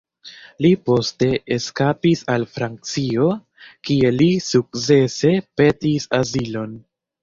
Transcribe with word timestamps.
Li 0.65 0.69
poste 0.89 1.27
eskapis 1.57 2.25
al 2.37 2.47
Francio, 2.57 3.31
kie 3.93 4.15
li 4.19 4.31
sukcese 4.51 5.39
petis 5.63 6.15
azilon. 6.25 6.79